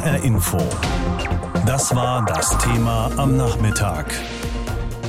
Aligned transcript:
HR 0.00 0.24
Info. 0.24 0.56
Das 1.66 1.94
war 1.94 2.24
das 2.24 2.56
Thema 2.56 3.10
am 3.18 3.36
Nachmittag. 3.36 4.06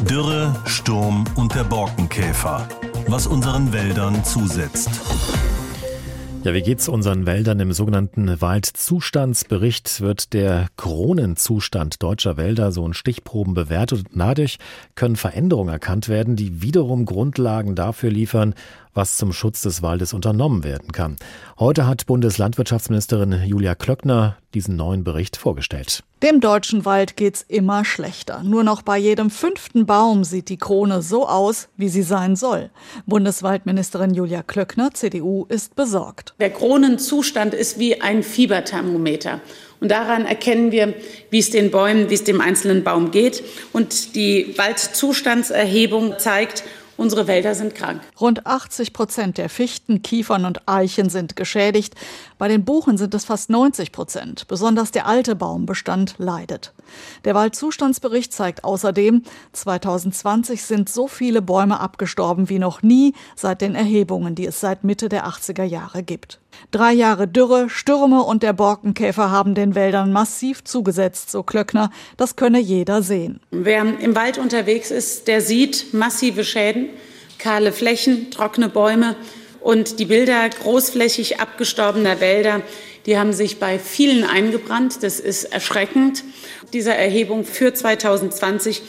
Dürre, 0.10 0.54
Sturm 0.66 1.24
und 1.36 1.56
der 1.56 1.64
Borkenkäfer. 1.64 2.68
Was 3.08 3.26
unseren 3.26 3.72
Wäldern 3.72 4.26
zusetzt. 4.26 4.90
Ja, 6.44 6.54
wie 6.54 6.62
geht's 6.62 6.90
unseren 6.90 7.26
Wäldern? 7.26 7.62
Im 7.62 7.72
sogenannten 7.72 8.42
Waldzustandsbericht 8.42 10.02
wird 10.02 10.34
der 10.34 10.68
Kronenzustand 10.76 12.04
deutscher 12.04 12.36
Wälder 12.36 12.74
so 12.74 12.86
in 12.86 12.94
Stichproben 12.94 13.54
bewertet 13.54 14.00
und 14.00 14.20
dadurch 14.20 14.58
können 14.96 15.16
Veränderungen 15.16 15.70
erkannt 15.70 16.10
werden, 16.10 16.36
die 16.36 16.62
wiederum 16.62 17.06
Grundlagen 17.06 17.76
dafür 17.76 18.10
liefern, 18.10 18.56
was 18.94 19.18
zum 19.18 19.34
Schutz 19.34 19.62
des 19.62 19.82
Waldes 19.82 20.14
unternommen 20.14 20.64
werden 20.64 20.92
kann. 20.92 21.16
Heute 21.60 21.88
hat 21.88 22.06
Bundeslandwirtschaftsministerin 22.06 23.44
Julia 23.46 23.76
Klöckner 23.76 24.38
diesen 24.54 24.76
neuen 24.76 25.04
Bericht 25.04 25.38
vorgestellt. 25.38 26.04
Dem 26.24 26.40
deutschen 26.40 26.86
Wald 26.86 27.16
geht's 27.16 27.44
immer 27.48 27.86
schlechter. 27.86 28.44
Nur 28.44 28.64
noch 28.64 28.82
bei 28.82 28.98
jedem 28.98 29.30
fünften 29.30 29.86
Baum 29.86 30.24
sieht 30.24 30.50
die 30.50 30.58
Krone 30.58 31.02
so 31.02 31.28
aus, 31.28 31.70
wie 31.78 31.90
sie 31.90 32.04
sein 32.04 32.36
soll. 32.36 32.70
Bundeswaldministerin 33.06 34.14
Julia 34.14 34.44
Klöckner, 34.44 34.92
CDU, 34.94 35.46
ist 35.50 35.76
besorgt. 35.76 36.36
Der 36.40 36.52
Kronenzustand 36.52 37.54
ist 37.54 37.80
wie 37.80 38.02
ein 38.02 38.24
Fieberthermometer. 38.24 39.40
Und 39.80 39.90
daran 39.90 40.26
erkennen 40.26 40.72
wir, 40.72 40.94
wie 41.32 41.40
es 41.40 41.50
den 41.50 41.72
Bäumen, 41.72 42.12
wie 42.12 42.14
es 42.14 42.24
dem 42.24 42.40
einzelnen 42.40 42.84
Baum 42.84 43.10
geht. 43.10 43.44
Und 43.74 44.16
die 44.16 44.54
Waldzustandserhebung 44.58 46.20
zeigt, 46.20 46.64
Unsere 47.02 47.26
Wälder 47.26 47.56
sind 47.56 47.74
krank. 47.74 48.00
Rund 48.20 48.46
80 48.46 48.94
Prozent 48.94 49.40
der 49.40 49.50
Fichten, 49.50 50.04
Kiefern 50.04 50.46
und 50.46 50.68
Eichen 50.68 51.10
sind 51.10 51.36
geschädigt. 51.36 51.96
Bei 52.42 52.48
den 52.48 52.66
Buchen 52.66 52.98
sind 52.98 53.14
es 53.14 53.24
fast 53.24 53.52
90 53.52 53.92
Prozent. 53.92 54.48
Besonders 54.48 54.90
der 54.90 55.06
alte 55.06 55.36
Baumbestand 55.36 56.16
leidet. 56.18 56.74
Der 57.24 57.36
Waldzustandsbericht 57.36 58.34
zeigt 58.34 58.64
außerdem, 58.64 59.22
2020 59.52 60.64
sind 60.64 60.90
so 60.90 61.08
viele 61.08 61.44
Bäume 61.44 61.80
abgestorben 61.80 62.50
wie 62.50 62.58
noch 62.58 62.82
nie 62.82 63.14
seit 63.36 63.62
den 63.62 63.76
Erhebungen, 63.76 64.34
die 64.34 64.48
es 64.48 64.60
seit 64.60 64.84
Mitte 64.84 65.08
der 65.08 65.28
80er 65.28 65.66
Jahre 65.66 66.02
gibt. 66.02 66.40
Drei 66.72 66.94
Jahre 66.94 67.28
Dürre, 67.28 67.70
Stürme 67.70 68.24
und 68.24 68.42
der 68.42 68.54
Borkenkäfer 68.54 69.30
haben 69.30 69.54
den 69.54 69.76
Wäldern 69.76 70.12
massiv 70.12 70.64
zugesetzt, 70.64 71.30
so 71.30 71.44
Klöckner. 71.44 71.92
Das 72.18 72.38
könne 72.38 72.60
jeder 72.60 73.04
sehen. 73.04 73.40
Wer 73.52 74.00
im 74.00 74.16
Wald 74.16 74.40
unterwegs 74.40 74.90
ist, 74.90 75.28
der 75.28 75.42
sieht 75.42 75.94
massive 75.94 76.44
Schäden, 76.44 76.90
kahle 77.38 77.72
Flächen, 77.72 78.32
trockene 78.32 78.68
Bäume 78.68 79.16
und 79.62 80.00
die 80.00 80.06
Bilder 80.06 80.50
großflächig 80.50 81.40
abgestorbener 81.40 82.20
Wälder 82.20 82.62
die 83.06 83.18
haben 83.18 83.34
sich 83.34 83.60
bei 83.60 83.80
vielen 83.80 84.24
eingebrannt. 84.24 85.04
Das 85.04 85.20
ist 85.20 85.46
erschreckend. 85.46 86.24
Dieser 86.74 86.96
Erhebung 86.96 87.44
für 87.44 87.74
2020, 87.74 88.82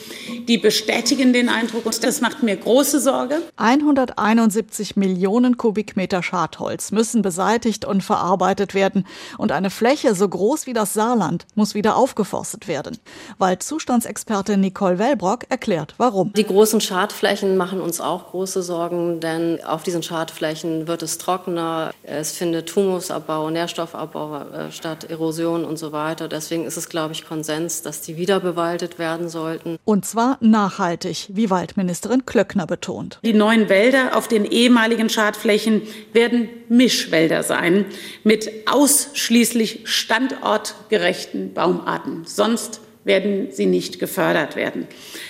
die 0.47 0.59
bestätigen 0.59 1.33
den 1.33 1.49
Eindruck 1.49 1.87
und 1.87 2.05
das 2.05 2.21
macht 2.21 2.43
mir 2.43 2.57
große 2.57 3.01
Sorge. 3.01 3.43
171 3.57 4.95
Millionen 4.97 5.57
Kubikmeter 5.57 6.23
Schadholz 6.23 6.93
müssen 6.93 7.23
beseitigt 7.23 7.85
und 7.85 8.03
verarbeitet 8.03 8.75
werden 8.75 9.07
und 9.37 9.51
eine 9.51 9.71
Fläche 9.71 10.15
so 10.15 10.29
groß 10.29 10.67
wie 10.67 10.75
das 10.75 10.93
Saarland 10.93 11.47
muss 11.55 11.75
wieder 11.75 11.97
aufgeforstet 11.97 12.69
werden. 12.69 12.99
Waldzustandsexperte 13.39 14.57
Nicole 14.57 14.99
Wellbrock 14.99 15.47
erklärt, 15.49 15.95
warum. 15.99 16.33
Die 16.35 16.47
großen 16.47 16.81
Schadflächen 16.81 17.57
machen 17.57 17.81
uns 17.81 18.01
auch 18.01 18.31
große 18.31 18.63
Sorgen, 18.63 19.19
denn 19.19 19.63
auf 19.65 19.83
diesen 19.83 20.03
Schadflächen 20.03 20.87
wird 20.87 21.03
es 21.03 21.19
trockener, 21.19 21.93
es 22.05 22.33
findet 22.33 22.75
Humusabbau, 22.77 23.51
Nährstoffabbau 23.51 24.02
Wiederaufbau 24.03 24.67
äh, 24.67 24.73
statt 24.73 25.11
Erosion 25.11 25.65
und 25.65 25.79
so 25.79 25.93
weiter. 25.93 26.29
Deswegen 26.29 26.65
ist 26.65 26.77
es, 26.77 26.89
glaube 26.89 27.13
ich, 27.13 27.27
Konsens, 27.27 27.83
dass 27.83 28.01
die 28.01 28.17
wieder 28.17 28.41
bewaldet 28.41 28.99
werden 28.99 29.29
sollten. 29.29 29.79
Und 29.85 30.05
zwar 30.05 30.39
nachhaltig, 30.41 31.29
wie 31.33 31.51
Waldministerin 31.51 32.27
Klöckner 32.27 32.67
betont. 32.67 33.19
Die 33.25 33.33
neuen 33.33 33.69
Wälder 33.69 34.17
auf 34.17 34.29
den 34.29 34.45
ehemaligen 34.45 35.09
Schadflächen 35.09 35.83
werden 36.13 36.49
Mischwälder 36.69 37.43
sein 37.43 37.87
mit 38.25 38.51
ausschließlich 38.71 39.83
standortgerechten 39.85 41.55
Baumarten. 41.55 42.25
Sonst 42.27 42.81
werden 43.05 43.49
sie 43.51 43.67
nicht 43.67 43.99
gefördert 43.99 44.55
werden. 44.55 44.87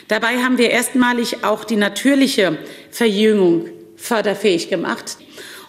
Dabei 0.09 0.39
haben 0.39 0.59
wir 0.59 0.71
erstmalig 0.71 1.43
auch 1.43 1.65
die 1.65 1.77
natürliche 1.77 2.59
Verjüngung 2.91 3.67
förderfähig 3.97 4.69
gemacht. 4.69 5.17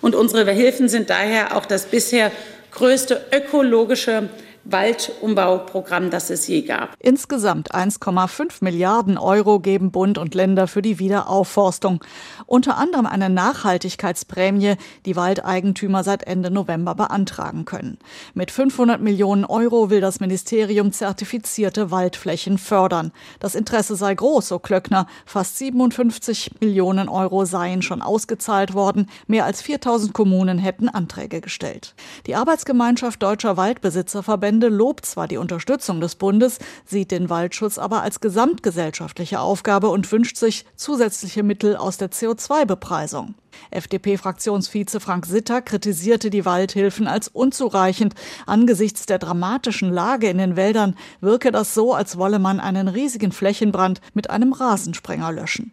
Und 0.02 0.16
unsere 0.16 0.52
Hilfen 0.52 0.90
sind 0.90 1.10
daher 1.10 1.56
auch 1.56 1.66
das 1.66 1.86
bisher 1.86 2.30
größte 2.74 3.26
ökologische 3.32 4.30
Waldumbauprogramm, 4.66 6.10
das 6.10 6.30
es 6.30 6.48
je 6.48 6.62
gab. 6.62 6.96
Insgesamt 7.00 7.74
1,5 7.74 8.58
Milliarden 8.62 9.18
Euro 9.18 9.60
geben 9.60 9.92
Bund 9.92 10.18
und 10.18 10.36
Länder 10.36 10.68
für 10.68 10.82
die 10.82 11.00
Wiederaufforstung. 11.00 12.04
Unter 12.46 12.78
anderem 12.78 13.06
eine 13.06 13.30
Nachhaltigkeitsprämie, 13.30 14.76
die 15.06 15.16
Waldeigentümer 15.16 16.04
seit 16.04 16.24
Ende 16.24 16.50
November 16.50 16.96
beantragen 16.96 17.66
können. 17.66 17.98
Mit 18.34 18.52
500 18.52 19.02
Millionen 19.02 19.44
Euro 19.44 19.90
will 19.90 20.00
das 20.00 20.22
Ministerium 20.22 20.94
zertifizierte 20.94 21.92
Waldflächen 21.92 22.58
fördern. 22.58 23.12
Das 23.40 23.56
Interesse 23.56 23.98
sei 23.98 24.16
groß, 24.16 24.48
so 24.48 24.60
Klöckner. 24.60 25.08
Fast 25.26 25.58
57 25.58 26.52
Millionen 26.62 27.10
Euro 27.10 27.44
seien 27.44 27.82
schon 27.82 28.02
ausgezahlt 28.02 28.74
worden. 28.74 29.08
Mehr 29.28 29.44
als 29.46 29.62
4000 29.62 30.14
Kommunen 30.14 30.58
hätten 30.58 30.88
Anträge 30.88 31.42
gestellt. 31.42 31.96
Die 32.28 32.36
Arbeitsgemeinschaft 32.36 33.22
Deutscher 33.22 33.58
Waldbesitzerverbände 33.58 34.53
Verbände 34.54 34.70
lobt 34.70 35.08
zwar 35.08 35.28
die 35.28 35.38
Unterstützung 35.38 36.00
des 36.00 36.14
Bundes, 36.14 36.60
sieht 36.86 37.10
den 37.10 37.32
Waldschutz 37.32 37.80
aber 37.80 38.04
als 38.04 38.20
gesamtgesellschaftliche 38.20 39.40
Aufgabe 39.40 39.90
und 39.90 40.12
wünscht 40.12 40.38
sich 40.38 40.66
zusätzliche 40.76 41.42
Mittel 41.42 41.76
aus 41.76 41.98
der 41.98 42.12
CO2-Bepreisung. 42.12 43.34
FDP-Fraktionsvize 43.72 45.00
Frank 45.00 45.26
Sitter 45.26 45.64
kritisierte 45.64 46.30
die 46.30 46.46
Waldhilfen 46.46 47.08
als 47.08 47.30
unzureichend. 47.30 48.14
Angesichts 48.46 49.08
der 49.08 49.18
dramatischen 49.18 49.92
Lage 49.92 50.30
in 50.30 50.38
den 50.38 50.56
Wäldern 50.56 50.96
wirke 51.20 51.52
das 51.52 51.74
so, 51.74 51.96
als 51.96 52.20
wolle 52.20 52.38
man 52.38 52.60
einen 52.60 52.88
riesigen 52.88 53.32
Flächenbrand 53.32 54.02
mit 54.14 54.30
einem 54.30 54.54
Rasensprenger 54.54 55.32
löschen. 55.32 55.72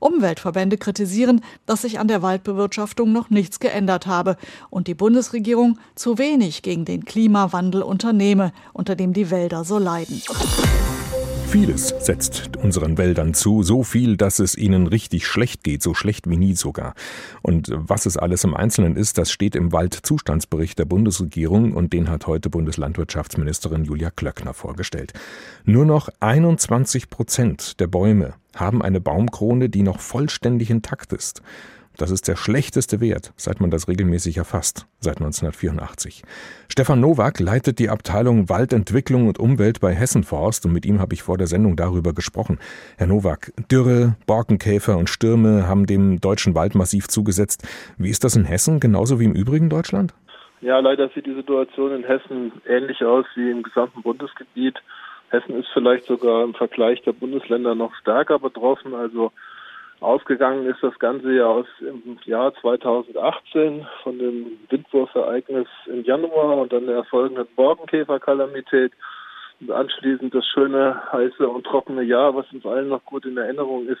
Umweltverbände 0.00 0.76
kritisieren, 0.76 1.42
dass 1.66 1.82
sich 1.82 2.00
an 2.00 2.08
der 2.08 2.22
Waldbewirtschaftung 2.22 3.12
noch 3.12 3.30
nichts 3.30 3.60
geändert 3.60 4.06
habe 4.06 4.36
und 4.70 4.88
die 4.88 4.94
Bundesregierung 4.94 5.78
zu 5.94 6.18
wenig 6.18 6.62
gegen 6.62 6.84
den 6.84 7.04
Klimawandel 7.04 7.82
unternehme, 7.82 8.52
unter 8.72 8.96
dem 8.96 9.12
die 9.12 9.30
Wälder 9.30 9.64
so 9.64 9.78
leiden. 9.78 10.20
Vieles 11.50 11.88
setzt 11.98 12.56
unseren 12.58 12.96
Wäldern 12.96 13.34
zu, 13.34 13.64
so 13.64 13.82
viel, 13.82 14.16
dass 14.16 14.38
es 14.38 14.56
ihnen 14.56 14.86
richtig 14.86 15.26
schlecht 15.26 15.64
geht, 15.64 15.82
so 15.82 15.94
schlecht 15.94 16.30
wie 16.30 16.36
nie 16.36 16.54
sogar. 16.54 16.94
Und 17.42 17.72
was 17.74 18.06
es 18.06 18.16
alles 18.16 18.44
im 18.44 18.54
Einzelnen 18.54 18.94
ist, 18.96 19.18
das 19.18 19.32
steht 19.32 19.56
im 19.56 19.72
Waldzustandsbericht 19.72 20.78
der 20.78 20.84
Bundesregierung 20.84 21.72
und 21.72 21.92
den 21.92 22.08
hat 22.08 22.28
heute 22.28 22.50
Bundeslandwirtschaftsministerin 22.50 23.82
Julia 23.82 24.10
Klöckner 24.10 24.54
vorgestellt. 24.54 25.12
Nur 25.64 25.84
noch 25.84 26.08
21 26.20 27.10
Prozent 27.10 27.80
der 27.80 27.88
Bäume 27.88 28.34
haben 28.54 28.80
eine 28.80 29.00
Baumkrone, 29.00 29.68
die 29.68 29.82
noch 29.82 29.98
vollständig 29.98 30.70
intakt 30.70 31.12
ist. 31.12 31.42
Das 32.00 32.10
ist 32.10 32.28
der 32.28 32.36
schlechteste 32.36 32.98
Wert, 33.02 33.34
seit 33.36 33.60
man 33.60 33.70
das 33.70 33.86
regelmäßig 33.86 34.38
erfasst, 34.38 34.86
seit 35.00 35.18
1984. 35.18 36.22
Stefan 36.66 36.98
Nowak 36.98 37.40
leitet 37.40 37.78
die 37.78 37.90
Abteilung 37.90 38.48
Waldentwicklung 38.48 39.28
und 39.28 39.38
Umwelt 39.38 39.80
bei 39.80 39.92
Hessenforst 39.92 40.64
und 40.64 40.72
mit 40.72 40.86
ihm 40.86 40.98
habe 40.98 41.12
ich 41.12 41.22
vor 41.22 41.36
der 41.36 41.46
Sendung 41.46 41.76
darüber 41.76 42.14
gesprochen. 42.14 42.58
Herr 42.96 43.06
Nowak, 43.06 43.52
Dürre, 43.70 44.16
Borkenkäfer 44.26 44.96
und 44.96 45.10
Stürme 45.10 45.68
haben 45.68 45.84
dem 45.84 46.22
deutschen 46.22 46.54
Wald 46.54 46.74
massiv 46.74 47.06
zugesetzt. 47.08 47.68
Wie 47.98 48.08
ist 48.08 48.24
das 48.24 48.34
in 48.34 48.46
Hessen, 48.46 48.80
genauso 48.80 49.20
wie 49.20 49.26
im 49.26 49.34
übrigen 49.34 49.68
Deutschland? 49.68 50.14
Ja, 50.62 50.78
leider 50.78 51.10
sieht 51.10 51.26
die 51.26 51.34
Situation 51.34 51.92
in 51.92 52.04
Hessen 52.04 52.52
ähnlich 52.66 53.04
aus 53.04 53.26
wie 53.34 53.50
im 53.50 53.62
gesamten 53.62 54.00
Bundesgebiet. 54.00 54.78
Hessen 55.28 55.54
ist 55.54 55.68
vielleicht 55.74 56.06
sogar 56.06 56.44
im 56.44 56.54
Vergleich 56.54 57.02
der 57.02 57.12
Bundesländer 57.12 57.74
noch 57.74 57.94
stärker 57.96 58.38
betroffen. 58.38 58.94
Also 58.94 59.32
Ausgegangen 60.00 60.64
ist 60.66 60.82
das 60.82 60.98
Ganze 60.98 61.30
ja 61.32 61.44
aus 61.44 61.66
im 61.80 62.18
Jahr 62.24 62.54
2018 62.62 63.86
von 64.02 64.18
dem 64.18 64.46
Windwurfereignis 64.70 65.68
im 65.86 66.04
Januar 66.04 66.56
und 66.56 66.72
dann 66.72 66.86
der 66.86 66.96
erfolgenden 66.96 67.46
Borkenkäferkalamität 67.54 68.92
und 69.60 69.70
anschließend 69.70 70.34
das 70.34 70.46
schöne, 70.46 70.96
heiße 71.12 71.46
und 71.46 71.64
trockene 71.64 72.02
Jahr, 72.02 72.34
was 72.34 72.50
uns 72.50 72.64
allen 72.64 72.88
noch 72.88 73.04
gut 73.04 73.26
in 73.26 73.36
Erinnerung 73.36 73.86
ist. 73.88 74.00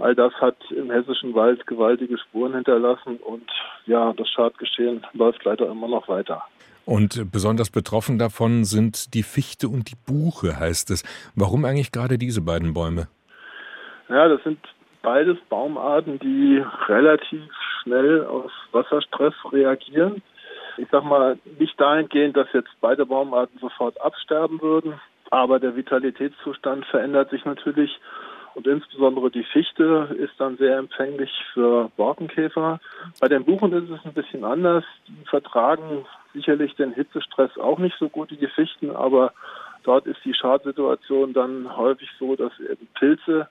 All 0.00 0.16
das 0.16 0.32
hat 0.40 0.56
im 0.70 0.90
hessischen 0.90 1.32
Wald 1.34 1.64
gewaltige 1.66 2.18
Spuren 2.18 2.54
hinterlassen 2.54 3.18
und 3.18 3.48
ja, 3.86 4.12
das 4.14 4.28
Schadgeschehen 4.30 5.06
läuft 5.12 5.44
leider 5.44 5.70
immer 5.70 5.86
noch 5.86 6.08
weiter. 6.08 6.42
Und 6.86 7.30
besonders 7.30 7.70
betroffen 7.70 8.18
davon 8.18 8.64
sind 8.64 9.14
die 9.14 9.22
Fichte 9.22 9.68
und 9.68 9.92
die 9.92 9.96
Buche, 10.06 10.58
heißt 10.58 10.90
es. 10.90 11.04
Warum 11.36 11.64
eigentlich 11.64 11.92
gerade 11.92 12.18
diese 12.18 12.40
beiden 12.40 12.74
Bäume? 12.74 13.06
Ja, 14.08 14.26
das 14.26 14.42
sind 14.42 14.58
beides 15.02 15.38
Baumarten, 15.48 16.18
die 16.18 16.62
relativ 16.86 17.42
schnell 17.82 18.26
auf 18.26 18.50
Wasserstress 18.72 19.34
reagieren. 19.52 20.22
Ich 20.76 20.88
sag 20.90 21.04
mal, 21.04 21.38
nicht 21.58 21.80
dahingehend, 21.80 22.36
dass 22.36 22.52
jetzt 22.52 22.70
beide 22.80 23.06
Baumarten 23.06 23.58
sofort 23.58 24.00
absterben 24.00 24.60
würden, 24.62 25.00
aber 25.30 25.58
der 25.58 25.76
Vitalitätszustand 25.76 26.86
verändert 26.86 27.30
sich 27.30 27.44
natürlich 27.44 28.00
und 28.54 28.66
insbesondere 28.66 29.30
die 29.30 29.44
Fichte 29.44 30.14
ist 30.18 30.34
dann 30.38 30.56
sehr 30.56 30.78
empfänglich 30.78 31.30
für 31.54 31.90
Borkenkäfer. 31.96 32.80
Bei 33.20 33.28
den 33.28 33.44
Buchen 33.44 33.72
ist 33.72 33.90
es 33.90 34.04
ein 34.04 34.12
bisschen 34.12 34.44
anders. 34.44 34.84
Die 35.06 35.24
vertragen 35.28 36.04
sicherlich 36.34 36.74
den 36.74 36.92
Hitzestress 36.92 37.56
auch 37.58 37.78
nicht 37.78 37.96
so 37.98 38.08
gut 38.08 38.30
wie 38.30 38.36
die 38.36 38.48
Fichten, 38.48 38.90
aber 38.90 39.32
dort 39.84 40.06
ist 40.06 40.24
die 40.24 40.34
Schadsituation 40.34 41.32
dann 41.32 41.76
häufig 41.76 42.08
so, 42.18 42.34
dass 42.34 42.52
eben 42.58 42.88
Pilze 42.94 43.48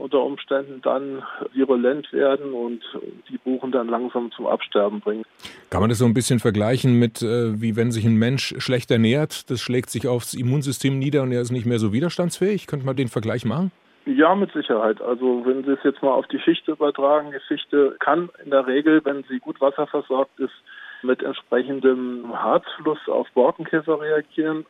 unter 0.00 0.22
Umständen 0.22 0.80
dann 0.82 1.22
virulent 1.52 2.12
werden 2.12 2.52
und 2.52 2.80
die 3.28 3.38
Buchen 3.38 3.72
dann 3.72 3.88
langsam 3.88 4.30
zum 4.32 4.46
Absterben 4.46 5.00
bringen. 5.00 5.24
Kann 5.70 5.80
man 5.80 5.90
das 5.90 5.98
so 5.98 6.06
ein 6.06 6.14
bisschen 6.14 6.40
vergleichen 6.40 6.98
mit, 6.98 7.22
äh, 7.22 7.60
wie 7.60 7.76
wenn 7.76 7.92
sich 7.92 8.04
ein 8.04 8.16
Mensch 8.16 8.54
schlecht 8.58 8.90
ernährt, 8.90 9.50
das 9.50 9.60
schlägt 9.60 9.90
sich 9.90 10.08
aufs 10.08 10.34
Immunsystem 10.34 10.98
nieder 10.98 11.22
und 11.22 11.32
er 11.32 11.40
ist 11.40 11.52
nicht 11.52 11.66
mehr 11.66 11.78
so 11.78 11.92
widerstandsfähig? 11.92 12.66
Könnte 12.66 12.86
man 12.86 12.96
den 12.96 13.08
Vergleich 13.08 13.44
machen? 13.44 13.70
Ja, 14.06 14.34
mit 14.34 14.52
Sicherheit. 14.52 15.00
Also 15.02 15.42
wenn 15.44 15.62
Sie 15.64 15.72
es 15.72 15.84
jetzt 15.84 16.02
mal 16.02 16.12
auf 16.12 16.26
die 16.28 16.38
Fichte 16.38 16.72
übertragen, 16.72 17.32
die 17.32 17.46
Fichte 17.46 17.96
kann 18.00 18.30
in 18.42 18.50
der 18.50 18.66
Regel, 18.66 19.04
wenn 19.04 19.24
sie 19.24 19.38
gut 19.38 19.60
wasserversorgt 19.60 20.40
ist, 20.40 20.54
mit 21.02 21.22
entsprechendem 21.22 22.32
Harzfluss 22.32 22.98
auf 23.08 23.28
Borkenkäfer 23.32 24.00
reagieren. 24.00 24.66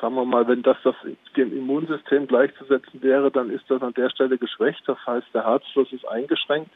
Sagen 0.00 0.14
wir 0.14 0.24
mal, 0.24 0.48
wenn 0.48 0.62
das, 0.62 0.76
das 0.84 0.94
dem 1.36 1.56
Immunsystem 1.56 2.26
gleichzusetzen 2.26 3.02
wäre, 3.02 3.30
dann 3.30 3.50
ist 3.50 3.64
das 3.68 3.82
an 3.82 3.92
der 3.94 4.08
Stelle 4.10 4.38
geschwächt. 4.38 4.82
Das 4.86 4.98
heißt, 5.06 5.26
der 5.34 5.44
Harzfluss 5.44 5.92
ist 5.92 6.06
eingeschränkt 6.08 6.70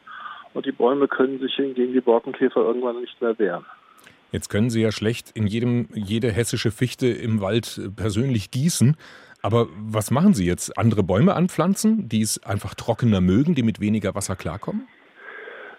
und 0.52 0.66
die 0.66 0.72
Bäume 0.72 1.08
können 1.08 1.38
sich 1.38 1.56
gegen 1.56 1.92
die 1.92 2.00
Borkenkäfer 2.00 2.60
irgendwann 2.60 3.00
nicht 3.00 3.20
mehr 3.20 3.38
wehren. 3.38 3.64
Jetzt 4.32 4.48
können 4.48 4.70
Sie 4.70 4.82
ja 4.82 4.92
schlecht 4.92 5.30
in 5.34 5.46
jedem, 5.46 5.88
jede 5.92 6.30
hessische 6.30 6.70
Fichte 6.70 7.08
im 7.08 7.40
Wald 7.40 7.80
persönlich 7.96 8.50
gießen. 8.50 8.96
Aber 9.42 9.68
was 9.76 10.10
machen 10.10 10.34
Sie 10.34 10.46
jetzt? 10.46 10.76
Andere 10.78 11.02
Bäume 11.02 11.34
anpflanzen, 11.34 12.08
die 12.08 12.20
es 12.20 12.42
einfach 12.44 12.74
trockener 12.74 13.20
mögen, 13.20 13.54
die 13.54 13.62
mit 13.62 13.80
weniger 13.80 14.14
Wasser 14.14 14.36
klarkommen? 14.36 14.86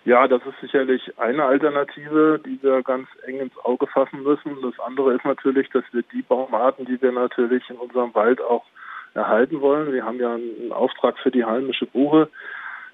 Ja, 0.03 0.27
das 0.27 0.42
ist 0.48 0.59
sicherlich 0.62 1.13
eine 1.19 1.44
Alternative, 1.45 2.39
die 2.44 2.62
wir 2.63 2.81
ganz 2.81 3.07
eng 3.27 3.39
ins 3.39 3.57
Auge 3.63 3.86
fassen 3.86 4.24
müssen. 4.24 4.59
Das 4.63 4.80
andere 4.80 5.13
ist 5.13 5.25
natürlich, 5.25 5.69
dass 5.69 5.83
wir 5.92 6.03
die 6.12 6.24
Baumarten, 6.24 6.86
die 6.86 7.00
wir 7.00 7.12
natürlich 7.12 7.69
in 7.69 7.75
unserem 7.75 8.13
Wald 8.15 8.42
auch 8.42 8.65
erhalten 9.13 9.62
wollen, 9.62 9.92
wir 9.92 10.06
haben 10.06 10.19
ja 10.19 10.33
einen 10.33 10.71
Auftrag 10.71 11.19
für 11.19 11.31
die 11.31 11.45
heimische 11.45 11.86
Buche, 11.86 12.30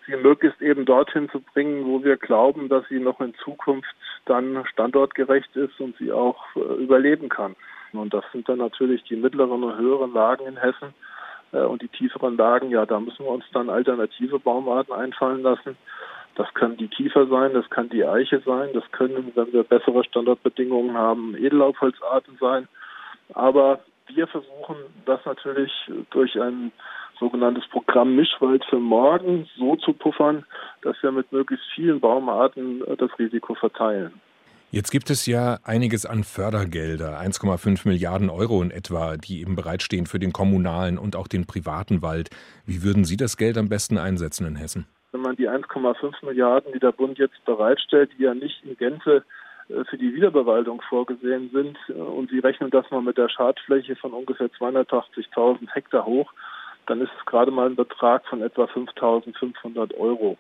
sie 0.07 0.15
möglichst 0.15 0.61
eben 0.61 0.85
dorthin 0.85 1.29
zu 1.29 1.39
bringen, 1.39 1.85
wo 1.85 2.03
wir 2.03 2.17
glauben, 2.17 2.69
dass 2.69 2.87
sie 2.89 2.99
noch 2.99 3.21
in 3.21 3.35
Zukunft 3.35 3.93
dann 4.25 4.65
standortgerecht 4.65 5.55
ist 5.55 5.79
und 5.79 5.95
sie 5.97 6.11
auch 6.11 6.43
äh, 6.55 6.59
überleben 6.59 7.29
kann. 7.29 7.55
Und 7.93 8.13
das 8.13 8.25
sind 8.31 8.49
dann 8.49 8.57
natürlich 8.57 9.03
die 9.03 9.15
mittleren 9.15 9.63
und 9.63 9.77
höheren 9.77 10.13
Lagen 10.13 10.45
in 10.45 10.57
Hessen. 10.57 10.93
Äh, 11.51 11.59
und 11.59 11.81
die 11.81 11.87
tieferen 11.87 12.35
Lagen, 12.37 12.69
ja, 12.69 12.85
da 12.85 12.99
müssen 12.99 13.25
wir 13.25 13.31
uns 13.31 13.45
dann 13.53 13.69
alternative 13.69 14.39
Baumarten 14.39 14.93
einfallen 14.93 15.43
lassen. 15.43 15.77
Das 16.37 16.53
kann 16.53 16.77
die 16.77 16.87
Kiefer 16.87 17.25
sein, 17.27 17.53
das 17.55 17.67
kann 17.71 17.89
die 17.89 18.05
Eiche 18.05 18.41
sein, 18.45 18.69
das 18.73 18.83
können, 18.91 19.31
wenn 19.33 19.51
wir 19.51 19.63
bessere 19.63 20.03
Standardbedingungen 20.03 20.95
haben, 20.95 21.35
Edellaubholzarten 21.35 22.37
sein. 22.39 22.67
Aber 23.33 23.79
wir 24.13 24.27
versuchen 24.27 24.75
das 25.05 25.19
natürlich 25.25 25.71
durch 26.11 26.39
ein 26.39 26.71
sogenanntes 27.19 27.67
Programm 27.69 28.15
Mischwald 28.15 28.63
für 28.65 28.79
morgen 28.79 29.49
so 29.57 29.75
zu 29.77 29.93
puffern, 29.93 30.45
dass 30.83 30.95
wir 31.01 31.11
mit 31.11 31.31
möglichst 31.31 31.65
vielen 31.73 31.99
Baumarten 31.99 32.83
das 32.97 33.09
Risiko 33.17 33.55
verteilen. 33.55 34.13
Jetzt 34.69 34.91
gibt 34.91 35.09
es 35.09 35.25
ja 35.25 35.57
einiges 35.63 36.05
an 36.05 36.23
Fördergelder, 36.23 37.19
1,5 37.19 37.87
Milliarden 37.87 38.29
Euro 38.29 38.61
in 38.61 38.69
etwa, 38.69 39.17
die 39.17 39.41
eben 39.41 39.55
bereitstehen 39.55 40.05
für 40.05 40.19
den 40.19 40.33
kommunalen 40.33 40.99
und 40.99 41.15
auch 41.15 41.27
den 41.27 41.47
privaten 41.47 42.03
Wald. 42.03 42.29
Wie 42.65 42.83
würden 42.83 43.05
Sie 43.05 43.17
das 43.17 43.37
Geld 43.37 43.57
am 43.57 43.69
besten 43.69 43.97
einsetzen 43.97 44.45
in 44.45 44.57
Hessen? 44.57 44.85
Wenn 45.17 45.23
man 45.23 45.35
die 45.35 45.49
1,5 45.49 46.23
Milliarden, 46.23 46.73
die 46.73 46.79
der 46.79 46.91
Bund 46.91 47.17
jetzt 47.17 47.43
bereitstellt, 47.43 48.11
die 48.19 48.23
ja 48.25 48.35
nicht 48.35 48.63
in 48.63 48.77
Gänze 48.77 49.23
äh, 49.67 49.83
für 49.85 49.97
die 49.97 50.13
Wiederbewaldung 50.13 50.79
vorgesehen 50.87 51.49
sind, 51.51 51.75
äh, 51.89 51.93
und 51.93 52.29
Sie 52.29 52.37
rechnen 52.37 52.69
das 52.69 52.91
mal 52.91 53.01
mit 53.01 53.17
der 53.17 53.27
Schadfläche 53.27 53.95
von 53.95 54.13
ungefähr 54.13 54.45
280.000 54.51 55.73
Hektar 55.73 56.05
hoch, 56.05 56.31
dann 56.85 57.01
ist 57.01 57.09
es 57.17 57.25
gerade 57.25 57.49
mal 57.49 57.65
ein 57.65 57.75
Betrag 57.75 58.27
von 58.27 58.43
etwa 58.43 58.65
5.500 58.65 59.97
Euro. 59.97 60.37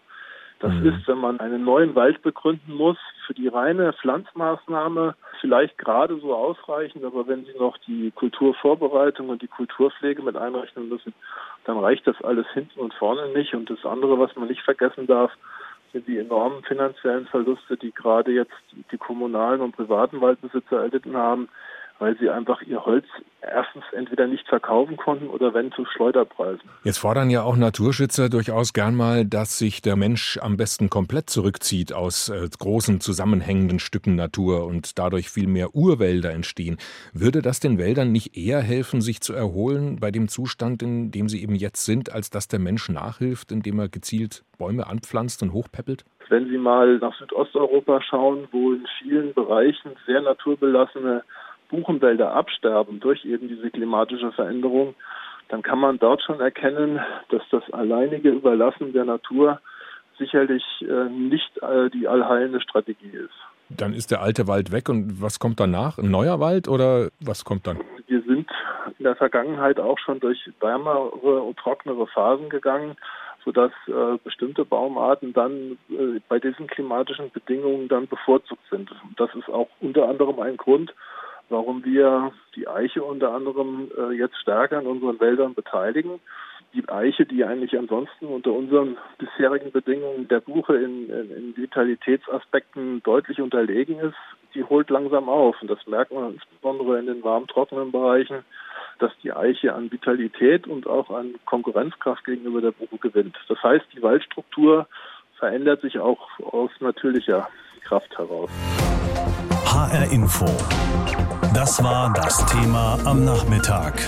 Das 0.59 0.73
mhm. 0.73 0.87
ist, 0.87 1.07
wenn 1.07 1.19
man 1.19 1.39
einen 1.39 1.63
neuen 1.63 1.95
Wald 1.95 2.21
begründen 2.21 2.73
muss, 2.73 2.97
für 3.25 3.33
die 3.33 3.47
reine 3.47 3.93
Pflanzmaßnahme 3.93 5.15
vielleicht 5.39 5.77
gerade 5.77 6.19
so 6.19 6.33
ausreichend, 6.35 7.03
aber 7.03 7.27
wenn 7.27 7.45
Sie 7.45 7.53
noch 7.59 7.77
die 7.79 8.11
Kulturvorbereitung 8.11 9.29
und 9.29 9.41
die 9.41 9.47
Kulturpflege 9.47 10.23
mit 10.23 10.35
einrechnen 10.35 10.89
müssen, 10.89 11.13
dann 11.65 11.77
reicht 11.77 12.07
das 12.07 12.19
alles 12.23 12.47
hinten 12.53 12.79
und 12.79 12.93
vorne 12.95 13.27
nicht. 13.33 13.53
Und 13.53 13.69
das 13.69 13.85
andere, 13.85 14.17
was 14.17 14.35
man 14.35 14.47
nicht 14.47 14.61
vergessen 14.61 15.05
darf, 15.05 15.31
sind 15.93 16.07
die 16.07 16.17
enormen 16.17 16.63
finanziellen 16.63 17.27
Verluste, 17.27 17.77
die 17.77 17.91
gerade 17.91 18.31
jetzt 18.31 18.55
die 18.91 18.97
kommunalen 18.97 19.61
und 19.61 19.75
privaten 19.75 20.21
Waldbesitzer 20.21 20.81
erlitten 20.81 21.15
haben, 21.15 21.49
weil 21.99 22.17
sie 22.17 22.29
einfach 22.29 22.61
ihr 22.61 22.85
Holz 22.85 23.05
erstens 23.41 23.83
entweder 23.93 24.27
nicht 24.27 24.47
verkaufen 24.47 24.97
konnten 24.97 25.29
oder 25.29 25.53
wenn 25.53 25.71
zu 25.71 25.85
Schleuderpreisen. 25.85 26.69
Jetzt 26.83 26.97
fordern 26.97 27.29
ja 27.29 27.43
auch 27.43 27.55
Naturschützer 27.55 28.29
durchaus 28.29 28.73
gern 28.73 28.95
mal, 28.95 29.25
dass 29.25 29.57
sich 29.57 29.81
der 29.81 29.95
Mensch 29.95 30.37
am 30.41 30.57
besten 30.57 30.89
komplett 30.89 31.29
zurückzieht 31.29 31.93
aus 31.93 32.29
äh, 32.29 32.47
großen 32.57 32.99
zusammenhängenden 32.99 33.79
Stücken 33.79 34.15
Natur 34.15 34.65
und 34.65 34.97
dadurch 34.99 35.29
viel 35.29 35.47
mehr 35.47 35.75
Urwälder 35.75 36.31
entstehen. 36.31 36.77
Würde 37.13 37.41
das 37.41 37.59
den 37.59 37.77
Wäldern 37.77 38.11
nicht 38.11 38.37
eher 38.37 38.61
helfen, 38.61 39.01
sich 39.01 39.21
zu 39.21 39.33
erholen 39.33 39.97
bei 39.99 40.11
dem 40.11 40.27
Zustand, 40.27 40.83
in 40.83 41.11
dem 41.11 41.29
sie 41.29 41.41
eben 41.41 41.55
jetzt 41.55 41.85
sind, 41.85 42.11
als 42.11 42.29
dass 42.29 42.47
der 42.47 42.59
Mensch 42.59 42.89
nachhilft, 42.89 43.51
indem 43.51 43.79
er 43.79 43.89
gezielt 43.89 44.43
Bäume 44.57 44.87
anpflanzt 44.87 45.41
und 45.43 45.53
hochpäppelt? 45.53 46.05
Wenn 46.29 46.49
Sie 46.49 46.57
mal 46.57 46.97
nach 46.97 47.17
Südosteuropa 47.17 48.01
schauen, 48.01 48.49
wo 48.51 48.73
in 48.73 48.85
vielen 48.99 49.33
Bereichen 49.33 49.91
sehr 50.05 50.21
naturbelassene 50.21 51.23
Buchenwälder 51.69 52.33
absterben 52.33 52.99
durch 52.99 53.25
eben 53.25 53.47
diese 53.47 53.69
klimatische 53.69 54.31
Veränderung, 54.31 54.95
dann 55.49 55.61
kann 55.61 55.79
man 55.79 55.99
dort 55.99 56.21
schon 56.21 56.39
erkennen, 56.39 56.99
dass 57.29 57.41
das 57.51 57.63
alleinige 57.71 58.29
Überlassen 58.29 58.93
der 58.93 59.05
Natur 59.05 59.61
sicherlich 60.17 60.63
äh, 60.81 61.09
nicht 61.09 61.57
äh, 61.61 61.89
die 61.89 62.07
allheilende 62.07 62.61
Strategie 62.61 63.11
ist. 63.11 63.33
Dann 63.69 63.93
ist 63.93 64.11
der 64.11 64.21
alte 64.21 64.47
Wald 64.47 64.71
weg 64.71 64.89
und 64.89 65.21
was 65.21 65.39
kommt 65.39 65.59
danach? 65.59 65.97
Ein 65.97 66.09
neuer 66.09 66.39
Wald 66.39 66.67
oder 66.67 67.09
was 67.19 67.43
kommt 67.43 67.67
dann? 67.67 67.79
Wir 68.07 68.21
sind 68.21 68.49
in 68.97 69.03
der 69.03 69.15
Vergangenheit 69.15 69.79
auch 69.79 69.99
schon 69.99 70.19
durch 70.19 70.49
wärmere 70.59 71.11
und 71.11 71.57
trocknere 71.57 72.07
Phasen 72.07 72.49
gegangen, 72.49 72.95
sodass 73.43 73.71
äh, 73.87 74.17
bestimmte 74.23 74.65
Baumarten 74.65 75.33
dann 75.33 75.77
äh, 75.89 76.19
bei 76.29 76.39
diesen 76.39 76.67
klimatischen 76.67 77.29
Bedingungen 77.31 77.87
dann 77.87 78.07
bevorzugt 78.07 78.63
sind. 78.69 78.89
Das 79.17 79.29
ist 79.35 79.49
auch 79.49 79.67
unter 79.81 80.07
anderem 80.07 80.39
ein 80.39 80.57
Grund, 80.57 80.93
warum 81.49 81.83
wir 81.83 82.31
die 82.55 82.67
Eiche 82.67 83.03
unter 83.03 83.33
anderem 83.33 83.89
äh, 83.97 84.13
jetzt 84.13 84.37
stärker 84.37 84.79
in 84.79 84.87
unseren 84.87 85.19
Wäldern 85.19 85.53
beteiligen. 85.53 86.19
Die 86.73 86.87
Eiche, 86.89 87.25
die 87.25 87.45
eigentlich 87.45 87.77
ansonsten 87.77 88.27
unter 88.27 88.51
unseren 88.51 88.97
bisherigen 89.17 89.71
Bedingungen 89.71 90.27
der 90.27 90.41
Buche 90.41 90.75
in, 90.75 91.09
in, 91.09 91.31
in 91.31 91.57
Vitalitätsaspekten 91.57 93.01
deutlich 93.03 93.41
unterlegen 93.41 93.99
ist, 93.99 94.17
die 94.53 94.63
holt 94.63 94.89
langsam 94.89 95.29
auf. 95.29 95.55
Und 95.61 95.69
das 95.69 95.85
merkt 95.87 96.11
man 96.11 96.33
insbesondere 96.33 96.99
in 96.99 97.05
den 97.05 97.23
warm 97.23 97.47
trockenen 97.47 97.91
Bereichen, 97.91 98.43
dass 98.99 99.11
die 99.23 99.31
Eiche 99.31 99.73
an 99.73 99.91
Vitalität 99.91 100.67
und 100.67 100.87
auch 100.87 101.09
an 101.09 101.35
Konkurrenzkraft 101.45 102.25
gegenüber 102.25 102.61
der 102.61 102.71
Buche 102.71 102.97
gewinnt. 102.97 103.37
Das 103.47 103.61
heißt, 103.61 103.85
die 103.95 104.01
Waldstruktur 104.01 104.87
verändert 105.37 105.81
sich 105.81 105.99
auch 105.99 106.27
aus 106.39 106.71
natürlicher 106.79 107.47
Kraft 107.83 108.17
heraus. 108.17 108.49
HR 109.65 110.11
Info. 110.11 110.45
Das 111.57 111.83
war 111.83 112.13
das 112.13 112.45
Thema 112.45 112.99
am 113.03 113.25
Nachmittag. 113.25 113.99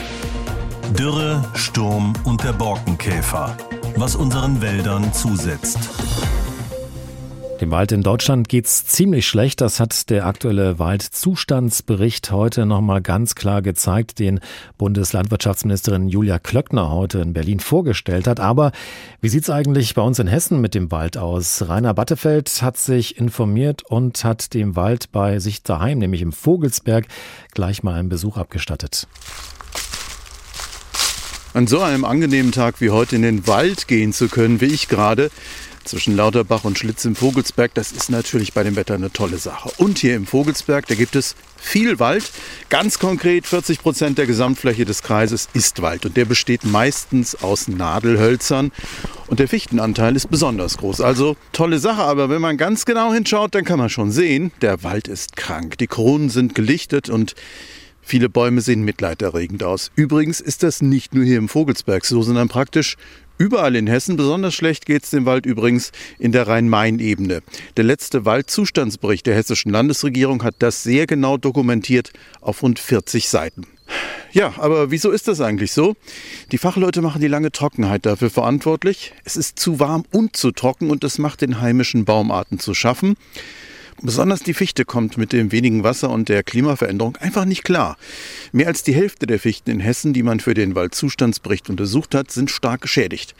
Dürre, 0.91 1.43
Sturm 1.55 2.13
und 2.23 2.43
der 2.43 2.53
Borkenkäfer. 2.53 3.57
Was 3.95 4.15
unseren 4.15 4.61
Wäldern 4.61 5.11
zusetzt. 5.13 5.79
Dem 7.61 7.71
Wald 7.71 7.91
in 7.91 8.03
Deutschland 8.03 8.47
geht's 8.47 8.85
ziemlich 8.85 9.27
schlecht. 9.27 9.59
Das 9.59 9.81
hat 9.81 10.09
der 10.09 10.25
aktuelle 10.25 10.79
Waldzustandsbericht 10.79 12.31
heute 12.31 12.65
nochmal 12.65 13.01
ganz 13.01 13.35
klar 13.35 13.61
gezeigt, 13.61 14.19
den 14.19 14.39
Bundeslandwirtschaftsministerin 14.77 16.07
Julia 16.07 16.39
Klöckner 16.39 16.89
heute 16.89 17.19
in 17.19 17.33
Berlin 17.33 17.59
vorgestellt 17.59 18.27
hat. 18.27 18.39
Aber 18.39 18.71
wie 19.19 19.27
sieht's 19.27 19.49
eigentlich 19.49 19.93
bei 19.93 20.01
uns 20.01 20.19
in 20.19 20.27
Hessen 20.27 20.61
mit 20.61 20.73
dem 20.73 20.89
Wald 20.89 21.17
aus? 21.17 21.67
Rainer 21.67 21.93
Battefeld 21.93 22.61
hat 22.61 22.77
sich 22.77 23.17
informiert 23.17 23.83
und 23.83 24.23
hat 24.23 24.53
dem 24.53 24.77
Wald 24.77 25.11
bei 25.11 25.39
sich 25.39 25.61
daheim, 25.61 25.97
nämlich 25.97 26.21
im 26.21 26.31
Vogelsberg, 26.31 27.07
gleich 27.53 27.83
mal 27.83 27.95
einen 27.95 28.07
Besuch 28.07 28.37
abgestattet. 28.37 29.05
an 31.53 31.67
so 31.67 31.81
einem 31.81 32.05
angenehmen 32.05 32.53
Tag 32.53 32.79
wie 32.79 32.91
heute 32.91 33.17
in 33.17 33.23
den 33.23 33.47
Wald 33.47 33.89
gehen 33.89 34.13
zu 34.13 34.29
können, 34.29 34.61
wie 34.61 34.67
ich 34.67 34.87
gerade, 34.87 35.29
zwischen 35.89 36.15
Lauterbach 36.15 36.65
und 36.65 36.77
Schlitz 36.77 37.03
im 37.05 37.15
Vogelsberg, 37.15 37.73
das 37.73 37.91
ist 37.91 38.09
natürlich 38.09 38.53
bei 38.53 38.63
dem 38.63 38.75
Wetter 38.75 38.93
eine 38.93 39.11
tolle 39.11 39.37
Sache. 39.37 39.71
Und 39.77 39.97
hier 39.97 40.15
im 40.15 40.27
Vogelsberg, 40.27 40.85
da 40.87 40.93
gibt 40.93 41.15
es 41.15 41.35
viel 41.57 41.99
Wald. 41.99 42.31
Ganz 42.69 42.99
konkret 42.99 43.47
40 43.47 43.79
Prozent 43.81 44.17
der 44.17 44.27
Gesamtfläche 44.27 44.85
des 44.85 45.01
Kreises 45.01 45.49
ist 45.53 45.81
Wald 45.81 46.05
und 46.05 46.15
der 46.15 46.25
besteht 46.25 46.63
meistens 46.63 47.35
aus 47.35 47.67
Nadelhölzern 47.67 48.71
und 49.27 49.39
der 49.39 49.47
Fichtenanteil 49.47 50.15
ist 50.15 50.29
besonders 50.29 50.77
groß. 50.77 51.01
Also 51.01 51.35
tolle 51.53 51.79
Sache, 51.79 52.03
aber 52.03 52.29
wenn 52.29 52.41
man 52.41 52.57
ganz 52.57 52.85
genau 52.85 53.11
hinschaut, 53.11 53.55
dann 53.55 53.65
kann 53.65 53.79
man 53.79 53.89
schon 53.89 54.11
sehen, 54.11 54.51
der 54.61 54.83
Wald 54.83 55.07
ist 55.07 55.35
krank. 55.37 55.77
Die 55.79 55.87
Kronen 55.87 56.29
sind 56.29 56.53
gelichtet 56.55 57.09
und 57.09 57.35
Viele 58.01 58.27
Bäume 58.27 58.61
sehen 58.61 58.81
mitleiderregend 58.81 59.61
aus. 59.61 59.91
Übrigens 59.95 60.39
ist 60.39 60.63
das 60.63 60.81
nicht 60.81 61.13
nur 61.13 61.23
hier 61.23 61.37
im 61.37 61.47
Vogelsberg 61.47 62.03
so, 62.05 62.23
sondern 62.23 62.47
praktisch 62.47 62.95
Überall 63.39 63.77
in 63.77 63.87
Hessen, 63.87 64.17
besonders 64.17 64.53
schlecht 64.53 64.85
geht 64.85 65.05
es 65.05 65.11
dem 65.11 65.25
Wald 65.25 65.45
übrigens 65.45 65.93
in 66.19 66.33
der 66.33 66.45
Rhein-Main-Ebene. 66.47 67.41
Der 67.77 67.83
letzte 67.85 68.25
Waldzustandsbericht 68.25 69.25
der 69.25 69.33
hessischen 69.33 69.71
Landesregierung 69.71 70.43
hat 70.43 70.55
das 70.59 70.83
sehr 70.83 71.07
genau 71.07 71.37
dokumentiert 71.37 72.11
auf 72.41 72.63
rund 72.63 72.79
40 72.79 73.29
Seiten. 73.29 73.65
Ja, 74.33 74.55
aber 74.57 74.91
wieso 74.91 75.09
ist 75.11 75.29
das 75.29 75.39
eigentlich 75.39 75.71
so? 75.71 75.95
Die 76.51 76.57
Fachleute 76.57 77.01
machen 77.01 77.21
die 77.21 77.29
lange 77.29 77.53
Trockenheit 77.53 78.05
dafür 78.05 78.29
verantwortlich. 78.29 79.13
Es 79.23 79.37
ist 79.37 79.57
zu 79.57 79.79
warm 79.79 80.03
und 80.11 80.35
zu 80.35 80.51
trocken 80.51 80.91
und 80.91 81.05
das 81.05 81.17
macht 81.17 81.39
den 81.39 81.61
heimischen 81.61 82.03
Baumarten 82.03 82.59
zu 82.59 82.73
schaffen. 82.73 83.15
Besonders 84.01 84.39
die 84.39 84.53
Fichte 84.53 84.85
kommt 84.85 85.17
mit 85.17 85.33
dem 85.33 85.51
wenigen 85.51 85.83
Wasser 85.83 86.09
und 86.09 86.29
der 86.29 86.41
Klimaveränderung 86.41 87.17
einfach 87.17 87.43
nicht 87.43 87.65
klar. 87.65 87.97
Mehr 88.53 88.67
als 88.67 88.81
die 88.81 88.95
Hälfte 88.95 89.27
der 89.27 89.39
Fichten 89.39 89.69
in 89.71 89.81
Hessen, 89.81 90.13
die 90.13 90.23
man 90.23 90.39
für 90.39 90.53
den 90.53 90.73
Waldzustandsbericht 90.73 91.69
untersucht 91.69 92.15
hat, 92.15 92.31
sind 92.31 92.49
stark 92.49 92.79
geschädigt. 92.81 93.35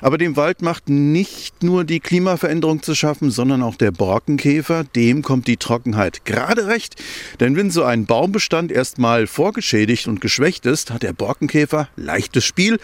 Aber 0.00 0.18
dem 0.18 0.34
Wald 0.34 0.60
macht 0.60 0.88
nicht 0.88 1.62
nur 1.62 1.84
die 1.84 2.00
Klimaveränderung 2.00 2.82
zu 2.82 2.96
schaffen, 2.96 3.30
sondern 3.30 3.62
auch 3.62 3.76
der 3.76 3.92
Borkenkäfer. 3.92 4.82
Dem 4.82 5.22
kommt 5.22 5.46
die 5.46 5.56
Trockenheit 5.56 6.24
gerade 6.24 6.66
recht. 6.66 6.96
Denn 7.38 7.54
wenn 7.54 7.70
so 7.70 7.84
ein 7.84 8.04
Baumbestand 8.04 8.72
erstmal 8.72 9.28
vorgeschädigt 9.28 10.08
und 10.08 10.20
geschwächt 10.20 10.66
ist, 10.66 10.90
hat 10.90 11.04
der 11.04 11.12
Borkenkäfer 11.12 11.88
leichtes 11.94 12.44
Spiel. 12.44 12.80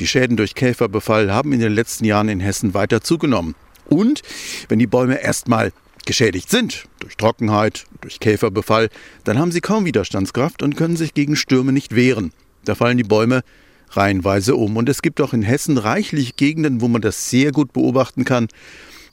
Die 0.00 0.06
Schäden 0.06 0.38
durch 0.38 0.54
Käferbefall 0.54 1.30
haben 1.30 1.52
in 1.52 1.60
den 1.60 1.74
letzten 1.74 2.06
Jahren 2.06 2.30
in 2.30 2.40
Hessen 2.40 2.72
weiter 2.72 3.02
zugenommen. 3.02 3.54
Und 3.90 4.22
wenn 4.68 4.78
die 4.78 4.86
Bäume 4.86 5.22
erstmal 5.22 5.72
geschädigt 6.06 6.50
sind 6.50 6.84
durch 7.00 7.16
Trockenheit, 7.16 7.84
durch 8.00 8.20
Käferbefall, 8.20 8.88
dann 9.24 9.38
haben 9.38 9.52
sie 9.52 9.60
kaum 9.60 9.84
Widerstandskraft 9.84 10.62
und 10.62 10.76
können 10.76 10.96
sich 10.96 11.14
gegen 11.14 11.36
Stürme 11.36 11.72
nicht 11.72 11.94
wehren. 11.94 12.32
Da 12.64 12.74
fallen 12.74 12.96
die 12.96 13.04
Bäume 13.04 13.42
reihenweise 13.90 14.56
um. 14.56 14.76
Und 14.76 14.88
es 14.88 15.02
gibt 15.02 15.20
auch 15.20 15.32
in 15.32 15.42
Hessen 15.42 15.78
reichlich 15.78 16.36
Gegenden, 16.36 16.80
wo 16.80 16.88
man 16.88 17.02
das 17.02 17.30
sehr 17.30 17.52
gut 17.52 17.72
beobachten 17.72 18.24
kann. 18.24 18.48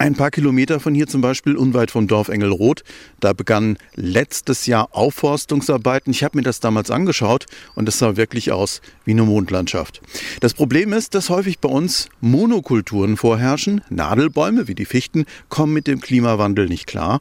Ein 0.02 0.16
paar 0.16 0.32
Kilometer 0.32 0.80
von 0.80 0.96
hier 0.96 1.08
zum 1.08 1.20
Beispiel, 1.20 1.58
unweit 1.58 1.92
vom 1.92 2.08
Dorf 2.08 2.30
Engelroth, 2.30 2.86
da 3.20 3.34
begannen 3.34 3.78
letztes 3.96 4.66
Jahr 4.66 4.88
Aufforstungsarbeiten. 4.96 6.14
Ich 6.14 6.24
habe 6.24 6.38
mir 6.38 6.42
das 6.42 6.62
damals 6.62 6.90
angeschaut 6.90 7.48
und 7.76 7.86
das 7.86 8.00
sah 8.00 8.16
wirklich 8.16 8.54
aus 8.54 8.80
wie 9.04 9.12
eine 9.12 9.24
Mondlandschaft. 9.24 10.02
Das 10.40 10.54
Problem 10.54 10.94
ist, 10.94 11.16
dass 11.16 11.30
häufig 11.30 11.60
bei 11.60 11.68
uns 11.68 12.08
Monokulturen 12.22 13.18
vorherrschen. 13.18 13.82
Nadelbäume 13.90 14.70
wie 14.70 14.74
die 14.74 14.86
Fichten 14.86 15.26
kommen 15.50 15.74
mit 15.74 15.86
dem 15.86 16.00
Klimawandel 16.00 16.70
nicht 16.70 16.88
klar. 16.88 17.20